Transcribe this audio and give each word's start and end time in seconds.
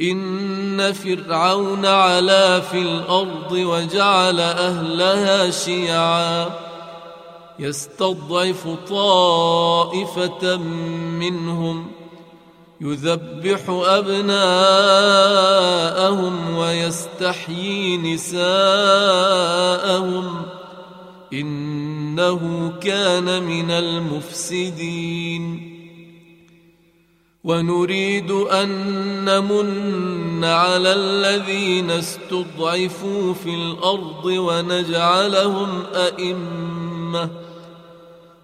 إن 0.00 0.92
فرعون 0.92 1.86
علا 1.86 2.60
في 2.60 2.78
الأرض 2.78 3.52
وجعل 3.52 4.40
أهلها 4.40 5.50
شيعا. 5.50 6.50
يستضعف 7.58 8.68
طائفة 8.88 10.56
منهم 11.20 11.90
يذبح 12.80 13.60
أبناءهم 13.68 14.44
ويستحيي 16.56 17.96
نساءهم. 17.96 18.46
إنه 21.32 22.72
كان 22.80 23.42
من 23.42 23.70
المفسدين. 23.70 25.73
ونريد 27.44 28.30
أن 28.30 28.68
نمن 29.24 30.44
على 30.44 30.92
الذين 30.92 31.90
استضعفوا 31.90 33.34
في 33.34 33.54
الأرض 33.54 34.24
ونجعلهم 34.24 35.82
أئمة 35.94 37.30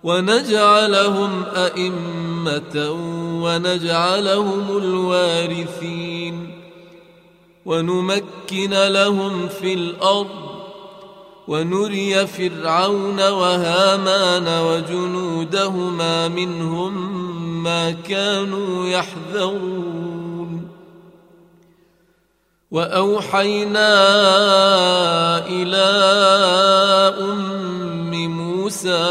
ونجعلهم 0.03 1.45
أئمة 1.56 2.91
ونجعلهم 3.43 4.77
الوارثين 4.77 6.51
ونمكن 7.65 8.71
لهم 8.71 9.48
في 9.48 9.75
الأرض 9.75 10.50
ونري 11.51 12.27
فرعون 12.27 13.29
وهامان 13.29 14.48
وجنودهما 14.62 16.29
منهم 16.29 17.62
ما 17.62 17.91
كانوا 17.91 18.87
يحذرون. 18.87 20.69
وأوحينا 22.71 23.93
إلى 25.47 25.91
أم 27.21 28.28
موسى 28.31 29.05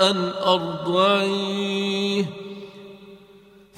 أن 0.00 0.30
أرضعيه. 0.46 2.35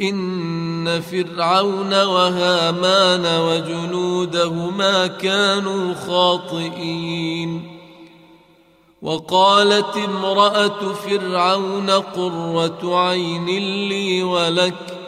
إن 0.00 1.00
فرعون 1.00 2.02
وهامان 2.02 3.40
وجنودهما 3.40 5.06
كانوا 5.06 5.94
خاطئين. 5.94 7.78
وقالت 9.02 9.96
امرأة 9.96 10.92
فرعون 10.92 11.90
قرة 11.90 12.98
عين 12.98 13.46
لي 13.88 14.22
ولك 14.22 14.98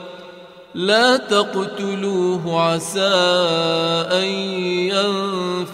لا 0.75 1.17
تقتلوه 1.17 2.61
عسى 2.61 3.15
أن 4.12 4.28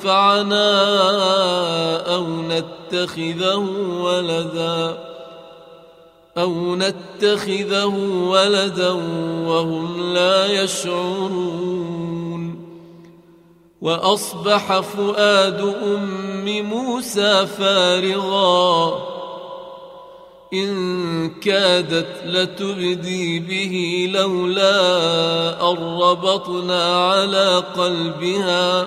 ينفعنا 0.01 0.67
أو 2.15 2.27
نتخذه 2.27 3.67
ولدا. 4.01 5.16
أو 6.39 6.77
نتخذه 6.77 7.95
ولدا 8.29 8.91
وهم 9.47 10.15
لا 10.15 10.63
يشعرون. 10.63 12.07
وأصبح 13.81 14.81
فؤاد 14.81 15.75
أم 15.83 16.63
موسى 16.63 17.47
فارغا. 17.47 18.99
إن 20.55 21.31
كادت 21.31 22.23
لتبدي 22.27 23.39
به 23.39 24.09
لولا 24.15 25.71
أن 25.71 25.77
ربطنا 26.03 27.11
على 27.11 27.63
قلبها. 27.77 28.87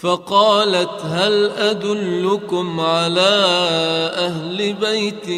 فقالت 0.00 1.00
هل 1.02 1.50
أدلكم 1.50 2.80
على 2.80 3.30
أهل 4.14 4.72
بيت 4.72 5.28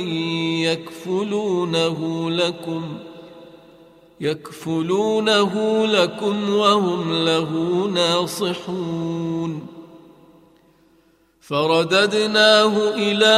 يكفلونه 0.71 2.31
لكم 2.31 2.99
ۖ 3.07 3.11
يكفلونه 4.21 5.87
لكم 5.87 6.55
وهم 6.55 7.25
له 7.25 7.51
ناصحون 7.95 9.67
فرددناه 11.41 12.89
إلى 12.89 13.35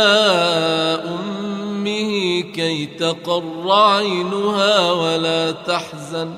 أمه 1.06 2.41
كي 2.41 2.87
تقر 2.87 3.71
عينها 3.72 4.93
ولا 4.93 5.50
تحزن 5.50 6.34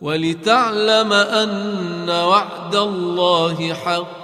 ولتعلم 0.00 1.12
أن 1.12 2.10
وعد 2.10 2.76
الله 2.76 3.74
حق 3.74 4.18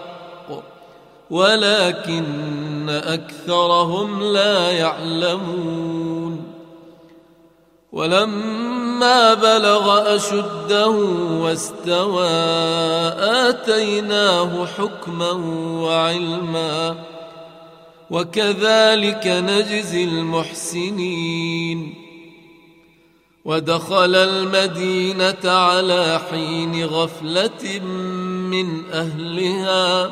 ولكن 1.31 2.91
أكثرهم 2.91 4.23
لا 4.23 4.71
يعلمون. 4.71 6.55
ولما 7.93 9.35
بلغ 9.35 10.17
أشده 10.17 10.89
واستوى 11.43 12.29
آتيناه 13.49 14.67
حكما 14.67 15.31
وعلما 15.81 16.97
وكذلك 18.11 19.27
نجزي 19.27 20.05
المحسنين. 20.05 22.04
ودخل 23.45 24.15
المدينة 24.15 25.45
على 25.45 26.21
حين 26.31 26.85
غفلة 26.85 27.81
من 28.51 28.91
أهلها 28.93 30.11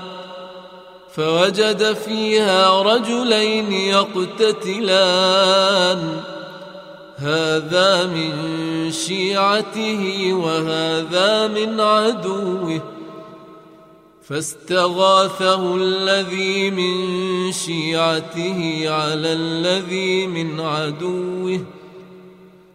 فوجد 1.15 1.93
فيها 1.93 2.83
رجلين 2.83 3.73
يقتتلان. 3.73 5.01
هذا 7.17 8.07
من 8.07 8.33
شيعته 8.93 10.33
وهذا 10.33 11.49
من 11.49 11.81
عدوه. 11.81 12.81
فاستغاثه 14.23 15.77
الذي 15.77 16.71
من 16.71 17.53
شيعته 17.53 18.85
على 18.87 19.33
الذي 19.33 20.27
من 20.27 20.61
عدوه. 20.61 21.82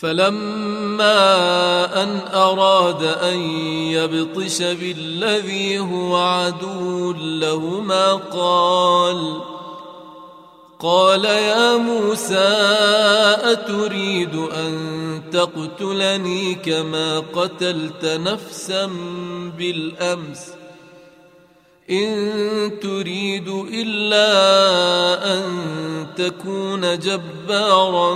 فلما 0.00 1.12
أن 2.02 2.20
أراد 2.34 3.02
أن 3.02 3.40
يبطش 3.90 4.62
بالذي 4.62 5.78
هو 5.78 6.16
عدو 6.16 7.12
لهما 7.12 8.12
قال 8.12 9.40
قال 10.80 11.24
يا 11.24 11.76
موسى 11.76 12.56
أتريد 13.42 14.34
أن 14.34 14.74
تقتلني 15.32 16.54
كما 16.54 17.18
قتلت 17.18 18.04
نفسا 18.04 18.90
بالأمس؟ 19.58 20.50
إن 21.90 22.80
تريد 22.82 23.48
إلا 23.72 24.28
أن 25.34 25.44
تكون 26.16 26.98
جبارا 26.98 28.14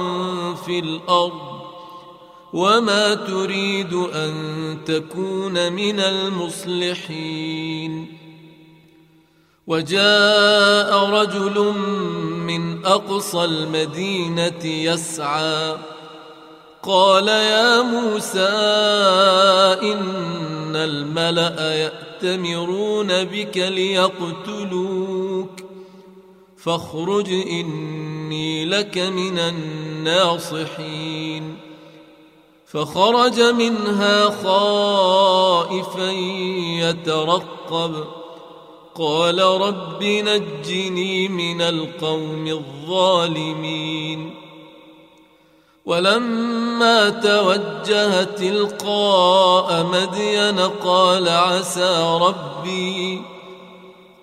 في 0.54 0.78
الأرض. 0.78 1.57
وما 2.52 3.14
تريد 3.14 3.92
ان 3.94 4.34
تكون 4.86 5.72
من 5.72 6.00
المصلحين 6.00 7.38
وجاء 9.66 11.04
رجل 11.10 11.74
من 12.46 12.86
اقصى 12.86 13.44
المدينة 13.44 14.64
يسعى 14.64 15.76
قال 16.82 17.28
يا 17.28 17.82
موسى 17.82 18.48
ان 19.82 20.76
الملا 20.76 21.74
ياتمرون 21.74 23.24
بك 23.24 23.56
ليقتلوك 23.56 25.50
فاخرج 26.56 27.28
اني 27.32 28.64
لك 28.64 28.98
من 28.98 29.38
الناصحين 29.38 30.88
فخرج 32.72 33.40
منها 33.40 34.30
خائفا 34.44 36.10
يترقب. 36.80 38.04
قال 38.94 39.38
رب 39.40 40.02
نجني 40.02 41.28
من 41.28 41.60
القوم 41.62 42.46
الظالمين. 42.46 44.34
ولما 45.86 47.08
توجه 47.08 48.24
تلقاء 48.24 49.86
مدين 49.92 50.58
قال 50.60 51.28
عسى 51.28 52.18
ربي 52.20 53.22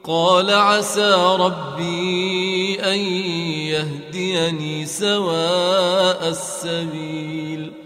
قال 0.03 0.51
عسى 0.51 1.35
ربي 1.39 2.79
أن 2.79 2.99
يهديني 3.73 4.85
سواء 4.85 6.27
السبيل. 6.29 7.84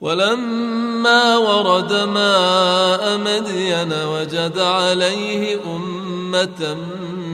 ولما 0.00 1.36
ورد 1.36 1.92
ماء 1.92 3.18
مدين 3.18 3.92
وجد 3.92 4.58
عليه 4.58 5.60
أمة 5.76 6.74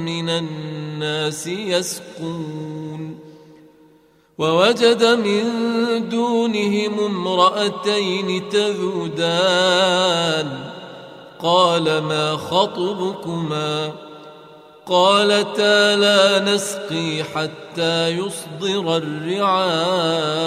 من 0.05 0.31
الناس 0.31 1.47
يسقون 1.47 3.19
ووجد 4.39 5.05
من 5.05 5.45
دونهم 6.09 7.01
امرأتين 7.01 8.49
تذودان 8.49 9.97
قال 11.43 11.99
ما 11.99 12.37
خطبكما 12.37 13.93
قالتا 14.87 15.97
لا 15.97 16.55
نسقي 16.55 17.25
حتى 17.25 18.09
يصدر 18.09 18.97
الرعاء 18.97 20.47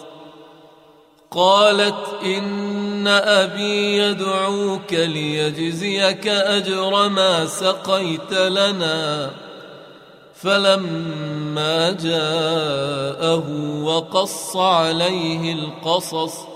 قالت 1.31 2.23
إن 2.25 3.07
أبي 3.07 3.99
يدعوك 3.99 4.93
ليجزيك 4.93 6.29
أجر 6.29 7.09
ما 7.09 7.47
سقيت 7.47 8.33
لنا. 8.33 9.31
فلما 10.35 11.91
جاءه 11.91 13.45
وقص 13.83 14.57
عليه 14.57 15.53
القصص 15.53 16.56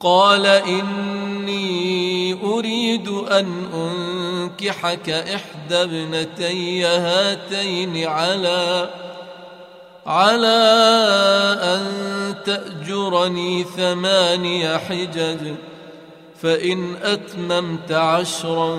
قال 0.00 0.46
إني 0.46 2.34
أريد 2.44 3.08
أن 3.08 3.64
أنكحك 3.74 5.10
إحدى 5.10 5.82
ابنتي 5.82 6.84
هاتين 6.84 8.06
على 8.06 8.90
على 10.06 10.60
أن 11.62 11.84
تأجرني 12.44 13.64
ثماني 13.64 14.78
حجج 14.78 15.54
فإن 16.42 16.96
أتممت 17.02 17.92
عشرا 17.92 18.78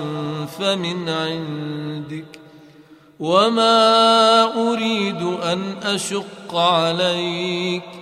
فمن 0.58 1.08
عندك 1.08 2.38
وما 3.20 4.44
أريد 4.70 5.22
أن 5.22 5.74
أشق 5.82 6.54
عليك. 6.54 8.01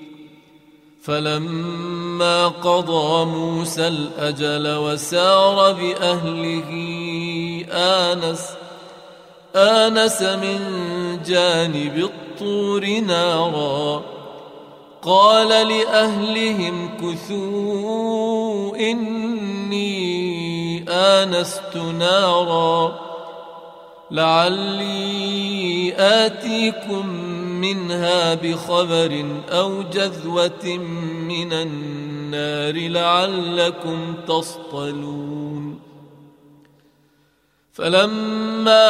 فلما 1.01 2.47
قضى 2.47 3.25
موسى 3.25 3.87
الأجل 3.87 4.75
وسار 4.75 5.73
بأهله 5.73 6.69
آنس 7.71 8.49
آنس 9.55 10.21
من 10.21 10.59
جانب 11.25 11.97
الطور 11.97 12.85
نارا. 12.85 14.01
قال 15.01 15.47
لأهلهم 15.47 16.89
كثوا 16.97 18.75
إني 18.75 20.85
آنست 20.89 21.77
نارا. 21.99 22.99
لعلي 24.11 25.93
آتيكم 25.97 27.40
منها 27.61 28.33
بخبر 28.33 29.25
أو 29.49 29.81
جذوة 29.81 30.77
من 31.27 31.53
النار 31.53 32.89
لعلكم 32.89 34.15
تصطلون. 34.27 35.79
فلما 37.73 38.87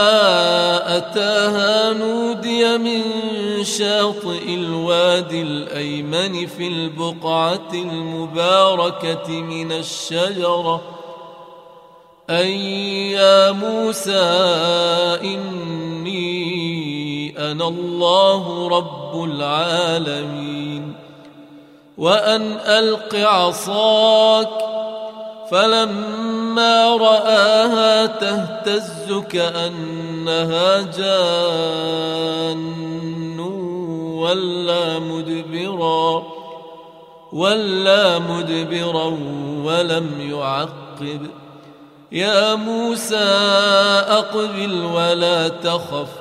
أتاها 0.98 1.94
نودي 1.94 2.78
من 2.78 3.04
شاطئ 3.64 4.54
الوادي 4.54 5.42
الأيمن 5.42 6.48
في 6.48 6.68
البقعة 6.68 7.70
المباركة 7.74 9.42
من 9.42 9.72
الشجرة 9.72 10.82
أي 12.30 13.12
يا 13.12 13.52
موسى 13.52 14.20
إني 15.24 16.91
أنا 17.38 17.68
الله 17.68 18.68
رب 18.68 19.24
العالمين. 19.24 20.94
وأن 21.98 22.58
ألق 22.66 23.16
عصاك 23.16 24.50
فلما 25.52 26.98
رآها 26.98 28.06
تهتز 28.06 29.14
كأنها 29.30 30.82
جان 30.82 32.62
ولا 34.20 35.00
مدبرا 35.00 36.24
ولا 37.34 38.20
مدبرا 38.20 39.18
ولم 39.64 40.32
يعقب. 40.32 41.28
يا 42.12 42.56
موسى 42.56 43.16
أقبل 44.08 44.84
ولا 44.96 45.48
تخف 45.48 46.21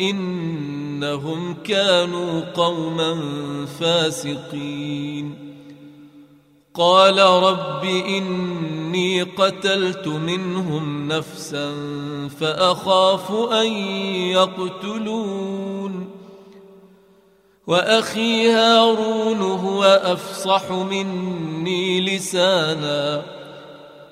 إنهم 0.00 1.54
كانوا 1.54 2.40
قوما 2.40 3.20
فاسقين. 3.80 5.48
قال 6.74 7.18
رب 7.18 7.84
إني 7.84 9.22
قتلت 9.22 10.08
منهم 10.08 11.08
نفسا 11.08 11.74
فأخاف 12.40 13.32
أن 13.32 13.72
يقتلون. 14.32 16.08
وأخي 17.66 18.50
هارون 18.50 19.40
هو 19.40 19.84
أفصح 19.84 20.70
مني 20.70 22.00
لسانا 22.00 23.22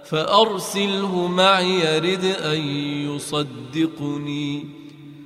فأرسله 0.04 1.26
معي 1.26 1.96
يرد 1.96 2.24
أن 2.24 2.60
يصدقني. 3.14 4.75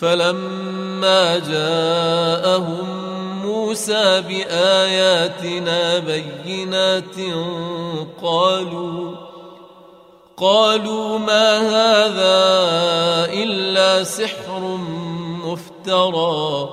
فلما 0.00 1.38
جاءهم 1.38 2.86
موسى 3.42 4.20
بآياتنا 4.28 5.98
بينات 5.98 7.16
قالوا 8.22 9.14
قالوا 10.36 11.18
ما 11.18 11.58
هذا 11.58 12.38
إلا 13.42 14.04
سحر 14.04 14.60
مفترى 15.44 16.68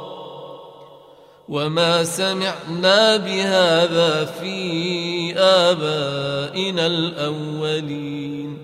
وما 1.49 2.03
سمعنا 2.03 3.17
بهذا 3.17 4.25
في 4.25 5.33
آبائنا 5.37 6.87
الأولين. 6.87 8.57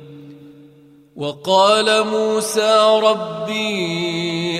وقال 1.15 2.07
موسى 2.07 2.99
ربي 3.03 4.30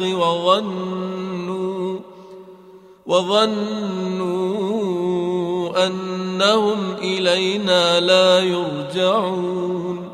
وظنوا 0.00 1.98
وظنوا 3.06 4.64
أنهم 5.86 6.92
إلينا 6.92 8.00
لا 8.00 8.40
يرجعون 8.40 10.10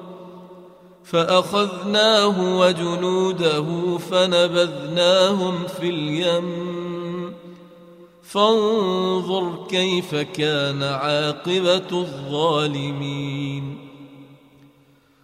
فأخذناه 1.05 2.59
وجنوده 2.59 3.99
فنبذناهم 3.99 5.67
في 5.81 5.89
اليم 5.89 6.81
فانظر 8.23 9.67
كيف 9.69 10.15
كان 10.15 10.83
عاقبة 10.83 11.91
الظالمين 11.93 13.80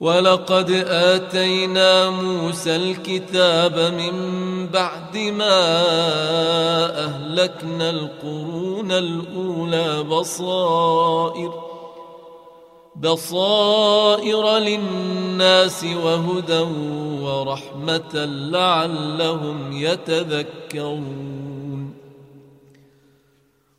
ولقد 0.00 0.70
آتينا 0.88 2.10
موسى 2.10 2.76
الكتاب 2.76 3.78
من 3.78 4.16
بعد 4.66 5.16
ما 5.16 5.60
أهلكنا 7.04 7.90
القرون 7.90 8.92
الأولى 8.92 10.02
بصائر 10.02 11.52
بصائر 12.96 14.58
للناس 14.58 15.84
وهدى 15.84 16.66
ورحمة 17.22 18.24
لعلهم 18.24 19.72
يتذكرون. 19.72 21.45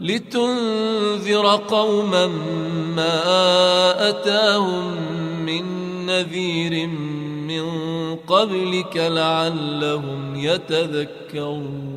لتنذر 0.00 1.56
قوما 1.56 2.26
ما 2.96 4.08
أتاهم 4.08 4.96
من 5.46 5.64
نذير 6.06 6.86
من 7.46 7.66
قبلك 8.16 8.96
لعلهم 8.96 10.36
يتذكرون. 10.36 11.96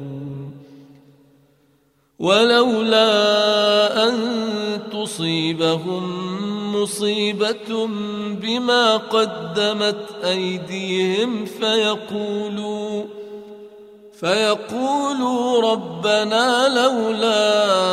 ولولا 2.20 4.08
أن 4.08 4.16
تصيبهم 4.92 6.04
مصيبة 6.76 7.88
بما 8.42 8.98
قدمت 8.98 10.06
أيديهم 10.24 11.46
فيقولوا 11.46 13.04
فيقولوا 14.20 15.72
ربنا 15.72 16.68
لولا 16.68 17.89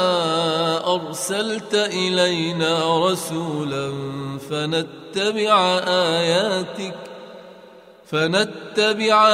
أرسلت 0.97 1.75
إلينا 1.75 3.07
رسولا 3.07 3.93
فنتبع 4.51 5.79
آياتك 5.89 6.95
فنتبع 8.07 9.29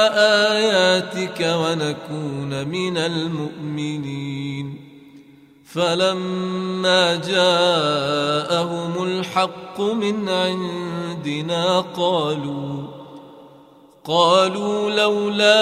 آياتك 0.51 1.39
ونكون 1.41 2.67
من 2.67 2.97
المؤمنين. 2.97 4.93
فلما 5.73 7.15
جاءهم 7.15 9.03
الحق 9.03 9.81
من 9.81 10.29
عندنا 10.29 11.79
قالوا 11.79 12.92
قالوا 14.05 14.89
لولا 14.89 15.61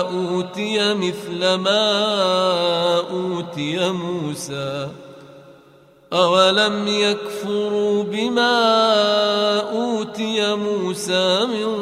أوتي 0.00 0.94
مثل 0.94 1.54
ما 1.54 2.96
أوتي 3.10 3.90
موسى 3.90 4.88
أولم 6.12 6.88
يكفروا 6.88 8.02
بما 8.02 8.60
أوتي 9.70 10.54
موسى 10.54 11.46
من 11.46 11.76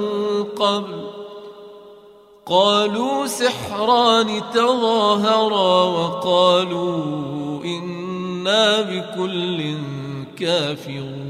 قبل 0.44 1.10
قالوا 2.46 3.26
سحران 3.26 4.42
تظاهرا 4.54 5.84
وقالوا 5.84 7.64
إنا 7.64 8.80
بكل 8.80 9.74
كافرون 10.38 11.29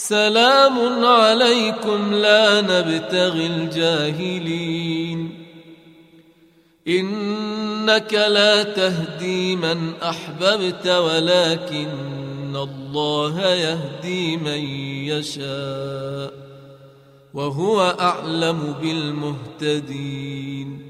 سلام 0.00 1.04
عليكم 1.04 2.14
لا 2.14 2.60
نبتغي 2.60 3.46
الجاهلين. 3.46 5.44
إنك 6.88 8.14
لا 8.14 8.62
تهدي 8.62 9.56
من 9.56 9.92
أحببت 10.02 10.86
ولكن 10.86 12.56
الله 12.56 13.40
يهدي 13.40 14.36
من 14.36 14.64
يشاء 15.12 16.32
وهو 17.34 17.96
أعلم 18.00 18.74
بالمهتدين. 19.60 20.89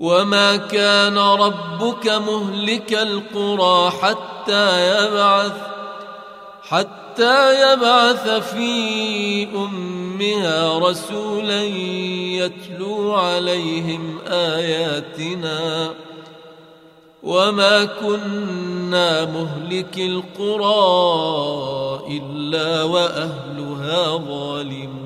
وما 0.00 0.56
كان 0.56 1.18
ربك 1.18 2.08
مهلك 2.08 2.92
القرى 2.92 3.90
حتى 3.90 4.88
يبعث 4.88 5.52
حتى 6.62 7.72
يبعث 7.72 8.28
في 8.28 9.48
امها 9.54 10.78
رسولا 10.78 11.64
يتلو 11.64 13.14
عليهم 13.14 14.18
اياتنا 14.28 15.90
وما 17.22 17.84
كنا 17.84 19.24
مهلك 19.24 19.98
القرى 19.98 20.76
الا 22.18 22.82
واهلها 22.82 24.16
ظالمون 24.16 25.05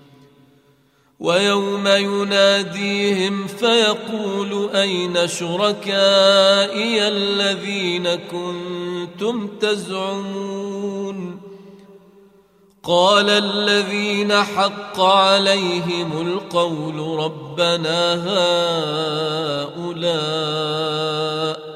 ويوم 1.21 1.87
يناديهم 1.87 3.47
فيقول 3.47 4.69
أين 4.75 5.27
شركائي 5.27 7.07
الذين 7.07 8.15
كنتم 8.15 9.47
تزعمون؟ 9.61 11.41
قال 12.83 13.29
الذين 13.29 14.33
حق 14.33 14.99
عليهم 14.99 16.21
القول 16.21 17.19
ربنا 17.19 18.13
هؤلاء 19.77 21.70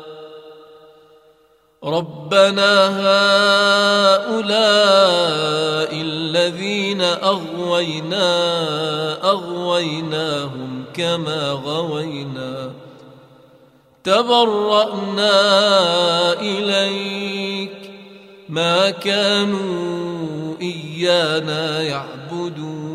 ربنا 1.86 2.88
هؤلاء 4.26 4.66
الذين 6.02 7.02
أغوينا 7.02 8.30
أغويناهم 9.30 10.84
كما 10.94 11.52
غوينا 11.52 12.72
تبرأنا 14.04 15.32
إليك 16.42 17.92
ما 18.50 18.90
كانوا 18.90 20.56
إيانا 20.62 21.82
يعبدون 21.82 22.95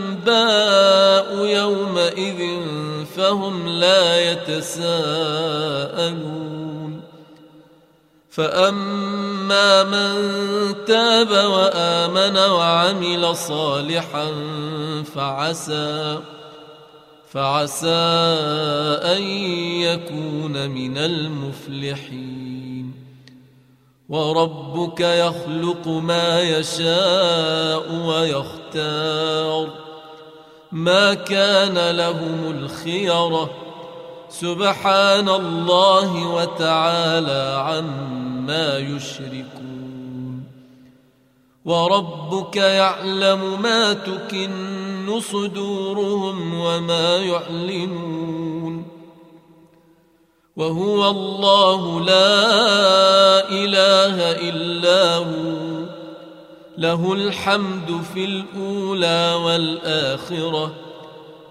الانباء 0.27 1.45
يومئذ 1.45 2.59
فهم 3.15 3.67
لا 3.67 4.31
يتساءلون. 4.31 5.01
فأما 8.29 9.83
من 9.83 10.15
تاب 10.85 11.31
وآمن 11.31 12.37
وعمل 12.37 13.35
صالحا 13.35 14.27
فعسى 15.15 16.19
فعسى 17.31 17.87
أن 19.03 19.21
يكون 19.81 20.69
من 20.69 20.97
المفلحين. 20.97 22.93
وربك 24.09 24.99
يخلق 24.99 25.87
ما 25.87 26.41
يشاء 26.41 27.93
ويختار. 27.93 29.90
ما 30.71 31.13
كان 31.13 31.91
لهم 31.95 32.51
الخيرة. 32.51 33.49
سبحان 34.29 35.29
الله 35.29 36.27
وتعالى 36.27 37.63
عما 37.67 38.77
يشركون. 38.77 40.43
وربك 41.65 42.55
يعلم 42.55 43.61
ما 43.61 43.93
تكن 43.93 45.19
صدورهم 45.19 46.59
وما 46.59 47.17
يعلنون. 47.17 48.85
وهو 50.55 51.09
الله 51.09 52.01
لا 52.01 53.49
إله 53.49 54.31
إلا 54.49 55.15
هو. 55.15 55.90
له 56.77 57.13
الحمد 57.13 58.01
في 58.13 58.25
الأولى 58.25 59.33
والآخرة 59.45 60.73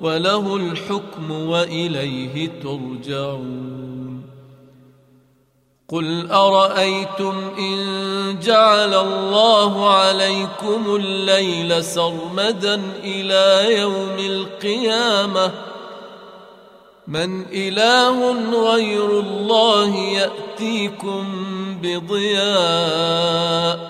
وله 0.01 0.57
الحكم 0.57 1.31
وإليه 1.31 2.51
ترجعون. 2.63 4.23
قل 5.89 6.31
أرأيتم 6.31 7.35
إن 7.59 7.79
جعل 8.43 8.95
الله 8.95 9.91
عليكم 9.91 10.97
الليل 10.97 11.85
سرمدا 11.85 12.81
إلى 13.05 13.79
يوم 13.81 14.17
القيامة 14.19 15.51
من 17.09 17.47
إله 17.53 18.33
غير 18.73 19.21
الله 19.21 19.97
ياتي 19.97 20.51
يأتيكم 20.61 21.25
بضياء. 21.83 23.90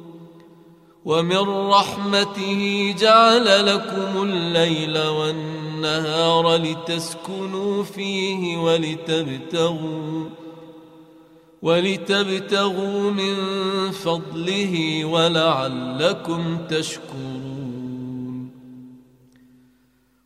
ومن 1.05 1.69
رحمته 1.69 2.95
جعل 2.99 3.65
لكم 3.65 4.23
الليل 4.23 4.97
والنهار 4.97 6.55
لتسكنوا 6.55 7.83
فيه 7.83 8.57
ولتبتغوا 8.57 10.29
ولتبتغوا 11.61 13.11
من 13.11 13.35
فضله 13.91 15.05
ولعلكم 15.05 16.57
تشكرون. 16.69 17.61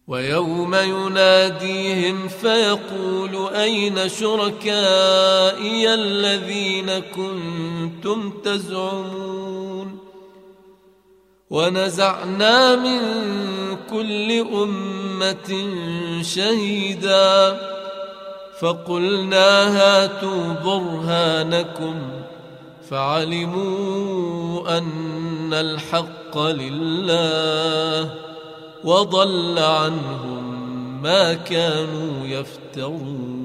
ويوم 0.08 0.76
يناديهم 0.76 2.28
فيقول 2.28 3.54
أين 3.54 4.10
شركائي 4.10 5.94
الذين 5.94 7.00
كنتم 7.00 8.32
تزعمون؟ 8.44 10.05
ونزعنا 11.50 12.76
من 12.76 13.00
كل 13.90 14.32
أمة 14.32 15.74
شهيدا 16.22 17.58
فقلنا 18.60 19.78
هاتوا 19.78 20.54
برهانكم 20.66 21.96
فعلموا 22.90 24.78
أن 24.78 25.54
الحق 25.54 26.38
لله 26.38 28.14
وضل 28.84 29.60
عنهم 29.60 30.56
ما 31.02 31.34
كانوا 31.34 32.26
يفترون 32.26 33.45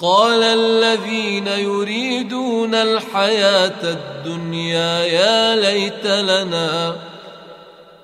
قال 0.00 0.42
الذين 0.42 1.46
يريدون 1.46 2.74
الحياة 2.74 3.82
الدنيا 3.82 5.04
يا 5.04 5.56
ليت 5.56 6.06
لنا 6.06 6.96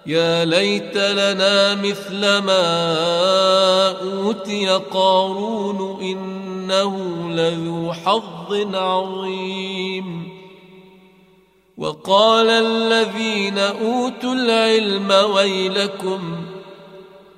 يا 0.06 0.44
ليت 0.44 0.96
لنا 0.96 1.74
مثل 1.74 2.20
ما 2.20 2.66
أوتي 4.02 4.68
قارون 4.68 6.02
إنه 6.02 6.96
لذو 7.30 7.92
حظ 7.92 8.74
عظيم. 8.74 10.28
وقال 11.78 12.50
الذين 12.50 13.58
أوتوا 13.58 14.34
العلم 14.34 15.10
ويلكم 15.34 16.53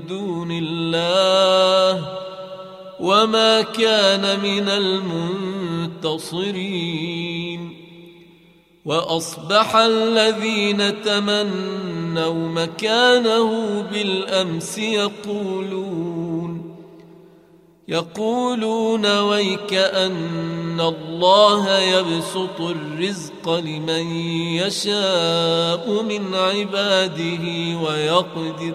دون 0.00 0.48
الله 0.50 2.08
وما 3.00 3.62
كان 3.62 4.40
من 4.40 4.68
المنتصرين 6.02 7.84
وأصبح 8.84 9.76
الذين 9.76 11.02
تمنوا 11.02 12.48
مكانه 12.48 13.80
بالأمس 13.92 14.78
يقولون 14.78 16.74
يقولون 17.88 19.18
ويك 19.18 19.74
أن 19.74 20.80
الله 20.80 21.78
يبسط 21.78 22.60
الرزق 22.60 23.50
لمن 23.50 24.16
يشاء 24.56 26.02
من 26.02 26.34
عباده 26.34 27.44
ويقدر 27.82 28.74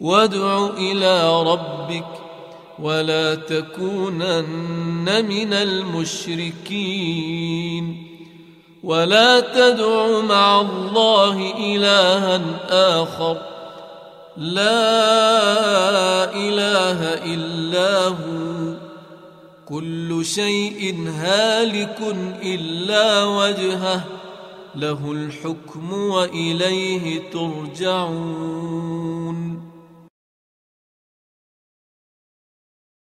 وادع 0.00 0.70
إلى 0.78 1.42
ربك 1.42 2.06
ولا 2.78 3.34
تكونن 3.34 5.24
من 5.28 5.52
المشركين 5.52 6.94
ولا 8.82 9.40
تدع 9.40 10.20
مع 10.20 10.60
الله 10.60 11.54
إلها 11.58 12.40
آخر 13.00 13.36
لا 14.36 14.74
إله 16.34 17.00
إلا 17.34 18.08
هو 18.08 18.74
كل 19.68 20.24
شيء 20.24 21.08
هالك 21.08 21.98
إلا 22.42 23.24
وجهه 23.24 24.04
له 24.74 25.12
الحكم 25.12 25.92
وإليه 25.92 27.30
ترجعون 27.32 28.94